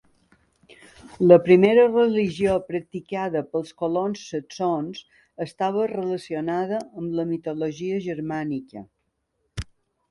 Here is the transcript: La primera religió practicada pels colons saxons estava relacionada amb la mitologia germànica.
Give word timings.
La 1.31 1.35
primera 1.49 1.83
religió 1.91 2.55
practicada 2.71 3.43
pels 3.51 3.75
colons 3.83 4.25
saxons 4.31 5.05
estava 5.49 5.87
relacionada 5.95 6.83
amb 6.83 7.17
la 7.21 7.29
mitologia 7.37 8.03
germànica. 8.11 8.87